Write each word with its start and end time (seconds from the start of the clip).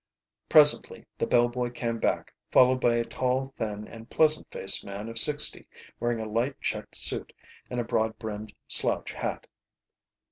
Presently 0.49 1.05
the 1.19 1.27
bell 1.27 1.47
boy 1.47 1.69
came 1.69 1.99
back, 1.99 2.33
followed 2.49 2.81
by 2.81 2.95
a 2.95 3.05
tall, 3.05 3.53
thin, 3.55 3.87
and 3.87 4.09
pleasant 4.09 4.49
faced 4.49 4.83
man 4.83 5.07
of 5.09 5.19
sixty, 5.19 5.67
wearing 5.99 6.19
a 6.19 6.27
light 6.27 6.59
checked 6.59 6.95
suit 6.97 7.31
and 7.69 7.79
a 7.79 7.83
broad 7.83 8.17
brimmed 8.17 8.51
slouch 8.67 9.11
hat. 9.13 9.45